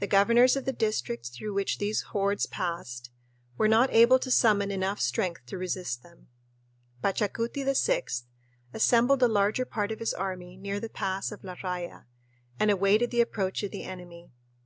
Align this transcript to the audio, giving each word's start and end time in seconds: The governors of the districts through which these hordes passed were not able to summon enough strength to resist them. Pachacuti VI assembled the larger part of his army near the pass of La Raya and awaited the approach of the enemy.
The 0.00 0.06
governors 0.06 0.54
of 0.54 0.66
the 0.66 0.72
districts 0.74 1.30
through 1.30 1.54
which 1.54 1.78
these 1.78 2.02
hordes 2.12 2.44
passed 2.44 3.08
were 3.56 3.68
not 3.68 3.90
able 3.90 4.18
to 4.18 4.30
summon 4.30 4.70
enough 4.70 5.00
strength 5.00 5.46
to 5.46 5.56
resist 5.56 6.02
them. 6.02 6.26
Pachacuti 7.02 7.64
VI 7.64 8.02
assembled 8.74 9.20
the 9.20 9.28
larger 9.28 9.64
part 9.64 9.90
of 9.90 10.00
his 10.00 10.12
army 10.12 10.58
near 10.58 10.78
the 10.78 10.90
pass 10.90 11.32
of 11.32 11.42
La 11.42 11.54
Raya 11.54 12.04
and 12.60 12.70
awaited 12.70 13.10
the 13.10 13.22
approach 13.22 13.62
of 13.62 13.70
the 13.70 13.84
enemy. 13.84 14.30